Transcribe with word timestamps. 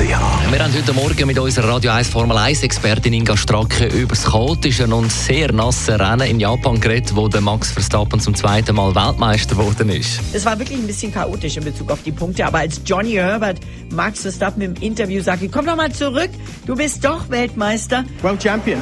Wir 0.00 0.18
haben 0.18 0.72
heute 0.72 0.92
Morgen 0.94 1.26
mit 1.26 1.38
unserer 1.38 1.74
Radio 1.74 1.90
1 1.90 2.08
Formel 2.08 2.34
1 2.34 2.62
Expertin 2.62 3.12
Inga 3.12 3.36
Stracke 3.36 3.84
über 3.86 4.14
das 4.14 4.24
chaotische 4.24 4.86
und 4.86 5.12
sehr 5.12 5.52
nasse 5.52 6.00
Rennen 6.00 6.26
in 6.26 6.40
Japan 6.40 6.80
geredet, 6.80 7.14
wo 7.14 7.28
der 7.28 7.42
Max 7.42 7.70
Verstappen 7.70 8.18
zum 8.18 8.34
zweiten 8.34 8.74
Mal 8.76 8.94
Weltmeister 8.94 9.54
geworden 9.54 9.90
ist. 9.90 10.20
Es 10.32 10.46
war 10.46 10.58
wirklich 10.58 10.78
ein 10.78 10.86
bisschen 10.86 11.12
chaotisch 11.12 11.58
in 11.58 11.64
Bezug 11.64 11.90
auf 11.90 12.02
die 12.02 12.12
Punkte, 12.12 12.46
aber 12.46 12.60
als 12.60 12.80
Johnny 12.86 13.12
Herbert 13.12 13.58
Max 13.90 14.22
Verstappen 14.22 14.62
im 14.62 14.74
Interview 14.76 15.22
sagte, 15.22 15.50
komm 15.50 15.66
doch 15.66 15.76
mal 15.76 15.92
zurück, 15.92 16.30
du 16.66 16.74
bist 16.74 17.04
doch 17.04 17.28
Weltmeister, 17.28 18.04
World 18.22 18.42
champion. 18.42 18.80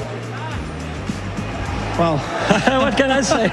Well, 1.99 2.17
what 2.81 2.97
can 2.97 3.11
I 3.11 3.23
say? 3.23 3.51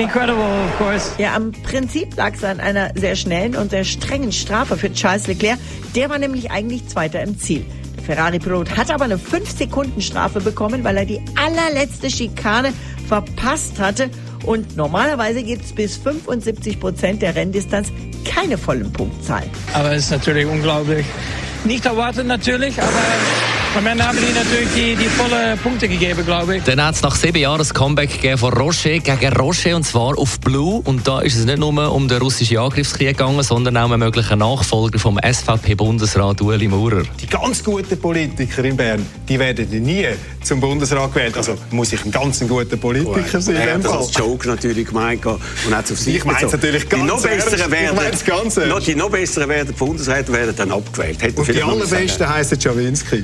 Incredible, 0.00 0.44
of 0.44 0.78
course. 0.78 1.10
Ja, 1.18 1.34
am 1.34 1.50
Prinzip 1.50 2.16
lag 2.16 2.34
es 2.34 2.44
an 2.44 2.60
einer 2.60 2.92
sehr 2.94 3.16
schnellen 3.16 3.56
und 3.56 3.70
sehr 3.70 3.82
strengen 3.82 4.30
Strafe 4.30 4.76
für 4.76 4.92
Charles 4.92 5.26
Leclerc. 5.26 5.58
Der 5.96 6.08
war 6.08 6.18
nämlich 6.18 6.52
eigentlich 6.52 6.86
Zweiter 6.86 7.20
im 7.20 7.36
Ziel. 7.36 7.66
Der 7.96 8.04
Ferrari-Pilot 8.04 8.76
hat 8.76 8.92
aber 8.92 9.06
eine 9.06 9.16
5-Sekunden-Strafe 9.16 10.40
bekommen, 10.40 10.84
weil 10.84 10.98
er 10.98 11.04
die 11.04 11.20
allerletzte 11.34 12.10
Schikane 12.10 12.72
verpasst 13.08 13.80
hatte. 13.80 14.08
Und 14.46 14.76
normalerweise 14.76 15.42
gibt 15.42 15.64
es 15.64 15.72
bis 15.72 15.96
75 15.96 16.78
Prozent 16.78 17.22
der 17.22 17.34
Renndistanz 17.34 17.88
keine 18.24 18.56
vollen 18.56 18.92
Punktzahlen. 18.92 19.50
Aber 19.74 19.90
es 19.90 20.04
ist 20.04 20.10
natürlich 20.12 20.46
unglaublich. 20.46 21.04
Nicht 21.64 21.86
erwartet 21.86 22.28
natürlich, 22.28 22.80
aber 22.80 22.92
am 23.78 23.86
Ende 23.86 24.04
haben 24.04 24.18
die 24.18 24.32
natürlich 24.36 24.68
die, 24.74 24.96
die 24.96 25.08
volle 25.08 25.56
Punkte 25.62 25.88
gegeben, 25.88 26.24
glaube 26.26 26.56
ich. 26.56 26.64
Dann 26.64 26.82
hat 26.82 26.96
es 26.96 27.02
nach 27.02 27.14
sieben 27.14 27.38
Jahren 27.38 27.60
ein 27.60 27.68
Comeback 27.68 28.10
gegeben 28.10 28.36
von 28.36 28.52
Rocher 28.52 28.98
gegen 28.98 29.32
Rocher 29.34 29.76
und 29.76 29.84
zwar 29.84 30.18
auf 30.18 30.40
Blue. 30.40 30.82
Und 30.84 31.06
da 31.06 31.20
ist 31.20 31.36
es 31.36 31.44
nicht 31.44 31.58
nur 31.58 31.92
um 31.92 32.08
den 32.08 32.18
russischen 32.18 32.58
Angriffskrieg 32.58 33.16
gegangen, 33.16 33.40
sondern 33.44 33.76
auch 33.76 33.84
um 33.84 33.92
einen 33.92 34.00
möglichen 34.00 34.40
Nachfolger 34.40 34.98
vom 34.98 35.16
SVP-Bundesrat 35.22 36.40
Ueli 36.40 36.66
Maurer. 36.66 37.04
Die 37.20 37.28
ganz 37.28 37.62
guten 37.62 37.96
Politiker 38.00 38.64
in 38.64 38.76
Bern, 38.76 39.06
die 39.28 39.38
werden 39.38 39.68
nie 39.70 40.08
zum 40.42 40.58
Bundesrat 40.58 41.14
gewählt. 41.14 41.36
Also 41.36 41.56
muss 41.70 41.92
ich 41.92 42.04
ein 42.04 42.10
ganz 42.10 42.40
guter 42.40 42.76
Politiker 42.76 43.40
sein. 43.40 43.56
Er 43.56 43.74
hat 43.74 43.84
das 43.84 43.92
als 43.92 44.14
Joke 44.16 44.48
natürlich 44.48 44.88
gemeint 44.88 45.24
und 45.24 45.40
hat 45.70 45.84
es 45.84 45.92
auf 45.92 45.98
sich 46.00 46.16
Ich 46.16 46.24
meine 46.24 46.44
es 46.44 46.52
natürlich 46.52 46.82
die 46.82 46.96
ganz 46.96 47.06
noch 47.06 47.24
ernst. 47.24 47.50
besseren 47.50 47.70
werden, 47.70 47.98
ganz 48.26 48.56
noch, 48.56 48.80
die 48.80 48.94
noch 48.96 49.10
besseren 49.10 49.48
werden 49.48 49.72
Bundesräte 49.74 50.32
werden 50.32 50.54
dann 50.56 50.72
abgewählt. 50.72 51.22
Hätte 51.22 51.40
Und 51.40 51.46
die 51.46 51.60
noch 51.60 51.68
allerbesten 51.68 52.28
heißen 52.28 52.60
Schawinski. 52.60 53.22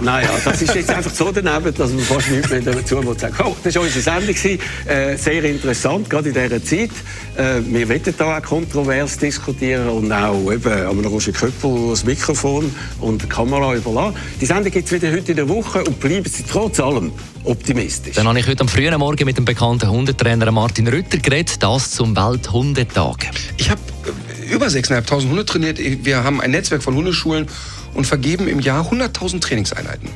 Naja, 0.00 0.28
das 0.44 0.60
ist 0.60 0.74
jetzt 0.74 0.90
einfach 0.90 1.12
so 1.12 1.32
daneben, 1.32 1.74
dass 1.74 1.90
man 1.90 2.00
fast 2.00 2.30
nichts 2.30 2.50
mehr 2.50 2.60
dazu 2.60 2.96
muss 2.96 3.20
sagen. 3.20 3.34
Oh, 3.42 3.56
das 3.62 3.74
war 3.74 3.82
unsere 3.82 4.00
Sendung. 4.00 4.34
Äh, 4.86 5.16
sehr 5.16 5.44
interessant, 5.44 6.10
gerade 6.10 6.28
in 6.28 6.34
dieser 6.34 6.62
Zeit. 6.62 6.90
Äh, 7.36 7.62
wir 7.64 7.88
wollen 7.88 8.14
da 8.16 8.38
auch 8.38 8.42
kontrovers 8.42 9.16
diskutieren 9.16 9.88
und 9.88 10.12
auch 10.12 10.52
eben 10.52 10.86
am 10.86 11.00
Roger 11.00 11.32
Köppel 11.32 11.90
das 11.90 12.04
Mikrofon 12.04 12.74
und 13.00 13.22
die 13.22 13.28
Kamera 13.28 13.74
überlassen. 13.74 14.16
Die 14.40 14.46
Sendung 14.46 14.70
gibt 14.70 14.86
es 14.86 14.92
wieder 14.92 15.10
heute 15.10 15.30
in 15.30 15.36
der 15.36 15.48
Woche 15.48 15.82
und 15.84 15.98
bleiben 15.98 16.28
Sie 16.28 16.42
trotz 16.42 16.78
allem 16.78 17.12
optimistisch. 17.44 18.16
Dann 18.16 18.28
habe 18.28 18.38
ich 18.38 18.46
heute 18.46 18.60
am 18.60 18.68
frühen 18.68 18.98
Morgen 18.98 19.24
mit 19.24 19.38
dem 19.38 19.44
bekannten 19.44 19.90
Hundetrainer 19.90 20.50
Martin 20.52 20.88
Rütter 20.88 21.18
geredet, 21.18 21.62
das 21.62 21.92
zum 21.92 22.14
Welthundetag. 22.16 23.30
Ich 23.56 23.70
habe 23.70 23.80
über 24.50 24.66
6.500 24.66 25.28
Hunde 25.28 25.44
trainiert. 25.44 25.78
Wir 25.78 26.24
haben 26.24 26.40
ein 26.40 26.50
Netzwerk 26.50 26.82
von 26.82 26.94
Hundeschulen 26.94 27.46
und 27.94 28.06
vergeben 28.06 28.48
im 28.48 28.60
Jahr 28.60 28.90
100.000 28.90 29.40
Trainingseinheiten. 29.40 30.08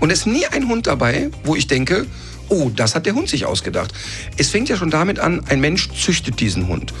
Und 0.00 0.10
es 0.10 0.20
ist 0.20 0.26
nie 0.26 0.46
ein 0.46 0.68
Hund 0.68 0.86
dabei, 0.86 1.30
wo 1.44 1.56
ich 1.56 1.66
denke, 1.66 2.06
oh, 2.48 2.70
das 2.74 2.94
hat 2.94 3.06
der 3.06 3.14
Hund 3.14 3.28
sich 3.28 3.46
ausgedacht. 3.46 3.92
Es 4.36 4.50
fängt 4.50 4.68
ja 4.68 4.76
schon 4.76 4.90
damit 4.90 5.18
an, 5.18 5.42
ein 5.48 5.60
Mensch 5.60 5.90
züchtet 5.92 6.40
diesen 6.40 6.68
Hund 6.68 6.92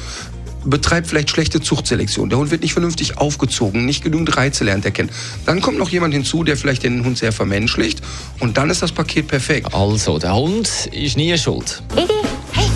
betreibt 0.66 1.06
vielleicht 1.06 1.30
schlechte 1.30 1.60
Zuchtselektion. 1.60 2.28
Der 2.28 2.38
Hund 2.38 2.50
wird 2.50 2.62
nicht 2.62 2.72
vernünftig 2.72 3.18
aufgezogen, 3.18 3.86
nicht 3.86 4.02
genügend 4.02 4.36
Reize 4.36 4.64
lernt 4.64 4.84
er 4.84 4.90
kennen. 4.90 5.10
Dann 5.46 5.60
kommt 5.60 5.78
noch 5.78 5.90
jemand 5.90 6.12
hinzu, 6.12 6.44
der 6.44 6.56
vielleicht 6.56 6.82
den 6.82 7.04
Hund 7.04 7.16
sehr 7.18 7.32
vermenschlicht 7.32 8.02
und 8.40 8.58
dann 8.58 8.68
ist 8.68 8.82
das 8.82 8.92
Paket 8.92 9.28
perfekt. 9.28 9.72
Also, 9.72 10.18
der 10.18 10.34
Hund 10.34 10.68
ist 10.92 11.16
nie 11.16 11.36
schuld. 11.38 11.82
Idi, 11.94 12.12
hey. 12.52 12.66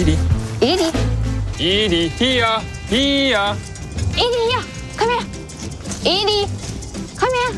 Idi. 0.00 0.16
Idi, 0.60 0.84
Idi, 1.58 2.12
hier, 2.18 2.60
hier. 2.88 3.56
Idi, 4.12 4.22
hier, 4.50 4.60
komm 4.98 5.08
her. 5.08 5.24
Idi, 6.02 6.46
komm 7.18 7.28
her. 7.30 7.54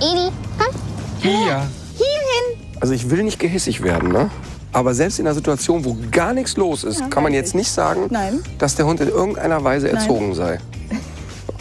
Idi, 0.00 0.32
komm. 0.58 0.74
Hier. 1.20 1.62
Hierhin. 1.96 2.60
Also 2.80 2.92
ich 2.92 3.08
will 3.08 3.22
nicht 3.22 3.38
gehässig 3.38 3.82
werden, 3.82 4.12
ne? 4.12 4.30
Aber 4.74 4.92
selbst 4.94 5.18
in 5.18 5.26
einer 5.26 5.34
Situation, 5.34 5.84
wo 5.84 5.96
gar 6.10 6.34
nichts 6.34 6.56
los 6.56 6.84
ist, 6.84 7.10
kann 7.10 7.22
man 7.22 7.32
jetzt 7.32 7.54
nicht 7.54 7.70
sagen, 7.70 8.06
Nein. 8.10 8.42
dass 8.58 8.74
der 8.74 8.86
Hund 8.86 9.00
in 9.00 9.08
irgendeiner 9.08 9.62
Weise 9.64 9.90
erzogen 9.90 10.34
sei. 10.34 10.58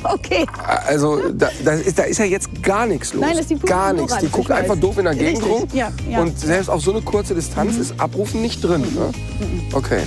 Okay. 0.03 0.47
Also 0.87 1.29
da, 1.31 1.49
da, 1.63 1.73
ist, 1.73 1.99
da 1.99 2.03
ist 2.03 2.17
ja 2.17 2.25
jetzt 2.25 2.63
gar 2.63 2.87
nichts 2.87 3.13
los. 3.13 3.21
Nein, 3.21 3.33
das 3.33 3.41
ist 3.41 3.51
die 3.51 3.55
pure 3.55 3.71
gar 3.71 3.93
nichts. 3.93 4.17
Die 4.17 4.29
guckt 4.29 4.49
einfach 4.49 4.73
weiß. 4.73 4.79
doof 4.79 4.97
in 4.97 5.05
der 5.05 5.13
Gegend 5.13 5.43
Richtig, 5.43 5.51
rum. 5.51 5.67
ja, 5.73 5.91
ja. 6.09 6.21
Und 6.21 6.39
selbst 6.39 6.69
auf 6.69 6.81
so 6.81 6.91
eine 6.91 7.01
kurze 7.03 7.35
Distanz 7.35 7.77
ist 7.77 7.99
Abrufen 7.99 8.41
nicht 8.41 8.63
drin. 8.63 8.81
Ne? 8.81 9.11
Okay. 9.73 10.01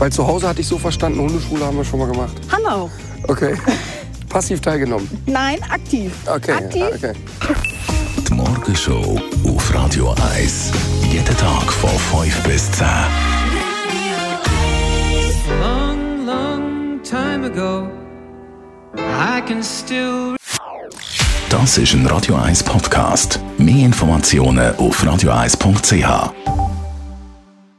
Weil 0.00 0.10
zu 0.10 0.26
Hause 0.26 0.48
hatte 0.48 0.62
ich 0.62 0.66
so 0.66 0.78
verstanden, 0.78 1.20
Hundeschule 1.20 1.62
haben 1.62 1.76
wir 1.76 1.84
schon 1.84 1.98
mal 1.98 2.10
gemacht. 2.10 2.32
Haben 2.50 2.62
wir 2.62 2.74
auch. 2.74 2.90
Okay. 3.28 3.54
Passiv 4.30 4.62
teilgenommen. 4.62 5.06
Nein, 5.26 5.58
aktiv. 5.70 6.10
Okay. 6.26 6.52
Aktiv. 6.52 6.84
ah, 6.84 6.94
okay. 6.94 7.12
Die 8.26 8.32
Morgenshow 8.32 9.20
auf 9.46 9.74
Radio 9.74 10.14
1. 10.34 10.72
Jeden 11.12 11.36
Tag 11.36 11.70
von 11.70 11.90
5 11.90 12.42
bis 12.44 12.72
10. 12.72 12.86
long, 15.60 16.26
long 16.26 17.02
time 17.02 17.44
ago. 17.44 17.86
I 18.96 19.42
can 19.46 19.62
still 19.62 20.36
Das 21.50 21.76
ist 21.76 21.92
ein 21.92 22.06
Radio 22.06 22.36
1 22.36 22.62
Podcast. 22.62 23.38
Mehr 23.58 23.84
Informationen 23.84 24.74
auf 24.76 25.04
radio1.ch. 25.04 26.69